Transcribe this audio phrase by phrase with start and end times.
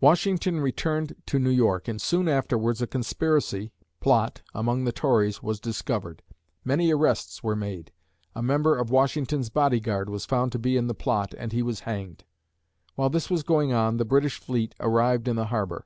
[0.00, 5.60] Washington returned to New York and soon afterwards a conspiracy (plot) among the Tories was
[5.60, 6.22] discovered.
[6.64, 7.92] Many arrests were made.
[8.34, 11.60] A member of Washington's body guard was found to be in the plot and he
[11.62, 12.24] was hanged.
[12.94, 15.84] While this was going on, the British fleet arrived in the harbor.